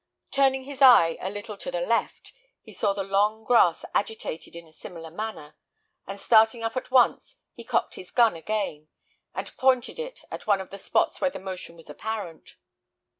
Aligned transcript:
Turning 0.31 0.63
his 0.63 0.81
eye 0.81 1.15
a 1.21 1.29
little 1.29 1.55
to 1.55 1.69
the 1.69 1.79
left, 1.79 2.33
he 2.63 2.73
saw 2.73 2.91
the 2.91 3.03
long 3.03 3.43
grass 3.43 3.85
agitated 3.93 4.55
in 4.55 4.65
a 4.65 4.73
similar 4.73 5.11
manner; 5.11 5.55
and 6.07 6.19
starting 6.19 6.63
up 6.63 6.75
at 6.75 6.89
once, 6.89 7.35
he 7.53 7.63
cocked 7.63 7.93
his 7.93 8.09
gun 8.09 8.35
again, 8.35 8.87
and 9.35 9.55
pointed 9.57 9.99
it 9.99 10.21
at 10.31 10.47
one 10.47 10.59
of 10.59 10.71
the 10.71 10.79
spots 10.79 11.21
where 11.21 11.29
the 11.29 11.37
motion 11.37 11.75
was 11.75 11.87
apparent. 11.87 12.55